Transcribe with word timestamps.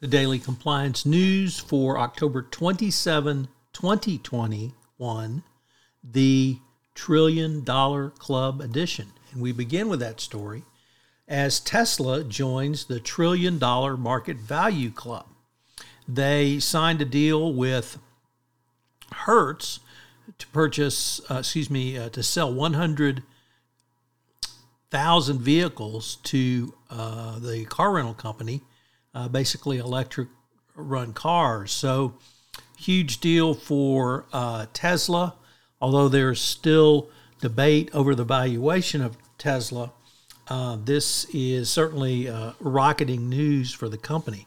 The 0.00 0.06
daily 0.06 0.38
compliance 0.38 1.04
news 1.04 1.58
for 1.58 1.98
October 1.98 2.40
27, 2.40 3.48
2021, 3.74 5.42
the 6.02 6.58
Trillion 6.94 7.62
Dollar 7.64 8.08
Club 8.08 8.62
edition. 8.62 9.08
And 9.32 9.42
we 9.42 9.52
begin 9.52 9.90
with 9.90 10.00
that 10.00 10.20
story 10.20 10.62
as 11.28 11.60
Tesla 11.60 12.24
joins 12.24 12.86
the 12.86 12.98
Trillion 12.98 13.58
Dollar 13.58 13.98
Market 13.98 14.38
Value 14.38 14.90
Club. 14.90 15.26
They 16.08 16.58
signed 16.58 17.02
a 17.02 17.04
deal 17.04 17.52
with 17.52 17.98
Hertz 19.12 19.80
to 20.38 20.46
purchase, 20.46 21.20
uh, 21.30 21.40
excuse 21.40 21.68
me, 21.68 21.98
uh, 21.98 22.08
to 22.08 22.22
sell 22.22 22.54
100,000 22.54 25.40
vehicles 25.40 26.16
to 26.22 26.72
uh, 26.88 27.38
the 27.38 27.66
car 27.66 27.92
rental 27.92 28.14
company 28.14 28.62
uh, 29.14 29.28
basically 29.28 29.78
electric 29.78 30.28
run 30.74 31.12
cars. 31.12 31.72
So, 31.72 32.14
huge 32.76 33.20
deal 33.20 33.54
for 33.54 34.26
uh, 34.32 34.66
Tesla, 34.72 35.34
although 35.80 36.08
there's 36.08 36.40
still 36.40 37.08
debate 37.40 37.90
over 37.94 38.14
the 38.14 38.24
valuation 38.24 39.02
of 39.02 39.16
Tesla. 39.38 39.92
Uh, 40.48 40.76
this 40.84 41.26
is 41.32 41.70
certainly 41.70 42.28
uh, 42.28 42.52
rocketing 42.60 43.28
news 43.28 43.72
for 43.72 43.88
the 43.88 43.98
company. 43.98 44.46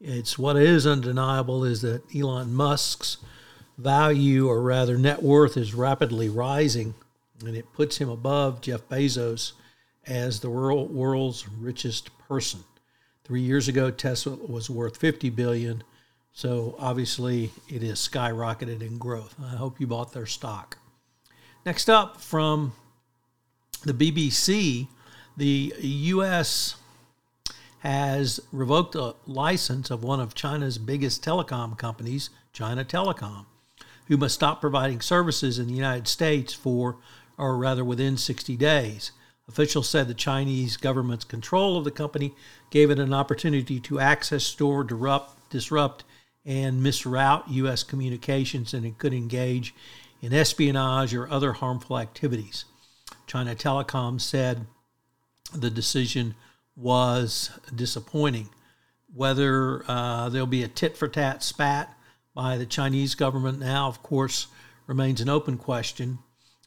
It's 0.00 0.38
what 0.38 0.56
is 0.56 0.86
undeniable 0.86 1.64
is 1.64 1.82
that 1.82 2.02
Elon 2.14 2.54
Musk's 2.54 3.16
value, 3.76 4.48
or 4.48 4.60
rather 4.60 4.98
net 4.98 5.22
worth, 5.22 5.56
is 5.56 5.74
rapidly 5.74 6.28
rising, 6.28 6.94
and 7.44 7.56
it 7.56 7.72
puts 7.72 7.98
him 7.98 8.08
above 8.08 8.60
Jeff 8.60 8.88
Bezos 8.88 9.52
as 10.06 10.40
the 10.40 10.50
world, 10.50 10.92
world's 10.92 11.48
richest 11.48 12.10
person. 12.18 12.60
Three 13.28 13.42
years 13.42 13.68
ago, 13.68 13.90
Tesla 13.90 14.36
was 14.36 14.70
worth 14.70 14.96
50 14.96 15.28
billion. 15.28 15.84
So 16.32 16.74
obviously, 16.78 17.50
it 17.68 17.82
is 17.82 17.98
skyrocketed 17.98 18.80
in 18.80 18.96
growth. 18.96 19.34
I 19.38 19.56
hope 19.56 19.78
you 19.78 19.86
bought 19.86 20.14
their 20.14 20.24
stock. 20.24 20.78
Next 21.66 21.90
up, 21.90 22.22
from 22.22 22.72
the 23.84 23.92
BBC, 23.92 24.88
the 25.36 25.74
U.S. 25.78 26.76
has 27.80 28.40
revoked 28.50 28.94
a 28.94 29.14
license 29.26 29.90
of 29.90 30.02
one 30.02 30.20
of 30.20 30.34
China's 30.34 30.78
biggest 30.78 31.22
telecom 31.22 31.76
companies, 31.76 32.30
China 32.54 32.82
Telecom, 32.82 33.44
who 34.06 34.16
must 34.16 34.36
stop 34.36 34.62
providing 34.62 35.02
services 35.02 35.58
in 35.58 35.66
the 35.66 35.74
United 35.74 36.08
States 36.08 36.54
for, 36.54 36.96
or 37.36 37.58
rather 37.58 37.84
within 37.84 38.16
60 38.16 38.56
days. 38.56 39.12
Officials 39.48 39.88
said 39.88 40.08
the 40.08 40.14
Chinese 40.14 40.76
government's 40.76 41.24
control 41.24 41.78
of 41.78 41.84
the 41.84 41.90
company 41.90 42.34
gave 42.70 42.90
it 42.90 42.98
an 42.98 43.14
opportunity 43.14 43.80
to 43.80 43.98
access, 43.98 44.44
store, 44.44 44.84
disrupt, 44.84 45.50
disrupt 45.50 46.04
and 46.44 46.82
misroute 46.82 47.44
U.S. 47.48 47.82
communications, 47.82 48.74
and 48.74 48.84
it 48.84 48.98
could 48.98 49.14
engage 49.14 49.74
in 50.20 50.32
espionage 50.32 51.14
or 51.14 51.30
other 51.30 51.54
harmful 51.54 51.98
activities. 51.98 52.64
China 53.26 53.54
Telecom 53.54 54.20
said 54.20 54.66
the 55.54 55.70
decision 55.70 56.34
was 56.76 57.50
disappointing. 57.74 58.50
Whether 59.14 59.82
uh, 59.88 60.28
there'll 60.28 60.46
be 60.46 60.62
a 60.62 60.68
tit 60.68 60.96
for 60.96 61.08
tat 61.08 61.42
spat 61.42 61.96
by 62.34 62.58
the 62.58 62.66
Chinese 62.66 63.14
government 63.14 63.58
now, 63.58 63.88
of 63.88 64.02
course, 64.02 64.48
remains 64.86 65.20
an 65.20 65.28
open 65.28 65.56
question. 65.56 66.18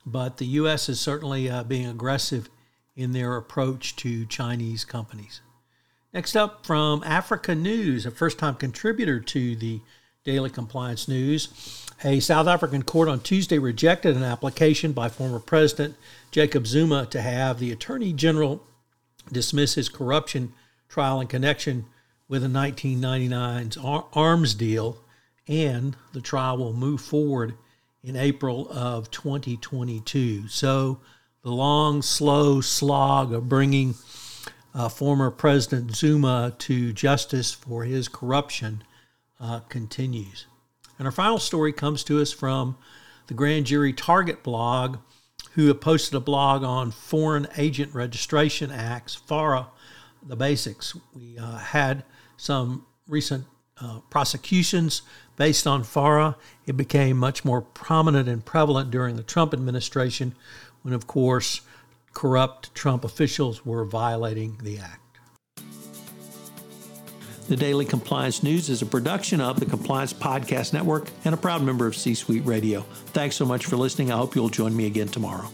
But 0.06 0.38
the 0.38 0.46
U.S. 0.46 0.90
is 0.90 1.00
certainly 1.00 1.50
uh, 1.50 1.64
being 1.64 1.86
aggressive 1.86 2.50
in 2.96 3.14
their 3.14 3.38
approach 3.38 3.96
to 3.98 4.26
Chinese 4.26 4.86
companies. 4.86 5.42
Next 6.14 6.36
up 6.36 6.66
from 6.66 7.04
Africa 7.06 7.56
News, 7.56 8.06
a 8.06 8.12
first 8.12 8.38
time 8.38 8.56
contributor 8.56 9.20
to 9.20 9.56
the 9.56 9.80
Daily 10.24 10.50
Compliance 10.50 11.08
News. 11.08 11.88
A 12.04 12.20
South 12.20 12.48
African 12.48 12.84
court 12.84 13.08
on 13.08 13.22
Tuesday 13.22 13.58
rejected 13.58 14.16
an 14.16 14.24
application 14.24 14.92
by 14.92 15.10
former 15.10 15.40
President 15.40 15.96
Jacob 16.32 16.68
Zuma 16.68 17.06
to 17.08 17.22
have 17.22 17.60
the 17.60 17.72
Attorney 17.72 18.14
General 18.14 18.62
dismiss 19.32 19.76
his 19.76 19.90
corruption 19.90 20.54
trial 20.90 21.22
in 21.22 21.28
connection 21.28 21.86
with 22.28 22.42
the 22.42 22.48
1999's 22.48 23.78
arms 24.14 24.54
deal, 24.54 24.98
and 25.48 25.96
the 26.14 26.22
trial 26.22 26.58
will 26.58 26.74
move 26.74 27.02
forward 27.02 27.56
in 28.04 28.16
April 28.16 28.68
of 28.72 29.10
2022. 29.12 30.48
So 30.48 31.00
the 31.44 31.52
long, 31.52 32.02
slow 32.02 32.62
slog 32.62 33.34
of 33.34 33.50
bringing 33.50 33.96
uh, 34.74 34.90
former 34.90 35.32
President 35.32 35.96
Zuma 35.96 36.54
to 36.60 36.94
justice 36.94 37.52
for 37.52 37.84
his 37.84 38.08
corruption 38.08 38.84
uh, 39.40 39.60
continues. 39.62 40.46
And 40.98 41.08
our 41.08 41.12
final 41.12 41.40
story 41.40 41.74
comes 41.74 42.04
to 42.06 42.22
us 42.22 42.32
from 42.32 42.78
the 43.28 43.34
Grand 43.34 43.66
Jury 43.66 43.92
Target 43.92 44.44
blog, 44.44 44.98
who 45.54 45.68
have 45.68 45.82
posted 45.82 46.16
a 46.16 46.20
blog 46.20 46.64
on 46.64 46.92
Foreign 46.92 47.48
Agent 47.58 47.94
Registration 47.94 48.72
Acts, 48.72 49.16
FARA, 49.16 49.68
the 50.26 50.36
basics. 50.36 50.96
We 51.14 51.38
uh, 51.38 51.58
had 51.58 52.04
some 52.38 52.86
recent 53.08 53.46
uh, 53.82 54.00
prosecutions 54.10 55.02
based 55.36 55.66
on 55.66 55.84
FARA. 55.84 56.38
It 56.66 56.78
became 56.78 57.18
much 57.18 57.44
more 57.44 57.62
prominent 57.62 58.30
and 58.30 58.46
prevalent 58.46 58.92
during 58.92 59.16
the 59.16 59.24
Trump 59.24 59.54
administration 59.54 60.36
when, 60.84 60.94
of 60.94 61.08
course, 61.08 61.62
corrupt 62.14 62.74
Trump 62.76 63.04
officials 63.04 63.66
were 63.66 63.86
violating 63.86 64.58
the 64.62 64.78
act. 64.78 64.98
The 67.48 67.58
Daily 67.58 67.86
Compliance 67.86 68.44
News 68.44 68.70
is 68.70 68.82
a 68.82 68.86
production 68.86 69.42
of 69.42 69.60
the 69.60 69.66
Compliance 69.66 70.14
Podcast 70.14 70.72
Network 70.72 71.10
and 71.26 71.34
a 71.34 71.38
proud 71.38 71.62
member 71.64 71.86
of 71.86 71.98
C 71.98 72.14
Suite 72.14 72.46
Radio. 72.46 72.82
Thanks 73.08 73.36
so 73.36 73.46
much 73.46 73.66
for 73.66 73.76
listening. 73.76 74.12
I 74.12 74.18
hope 74.18 74.36
you'll 74.36 74.50
join 74.50 74.76
me 74.76 74.86
again 74.86 75.08
tomorrow. 75.08 75.50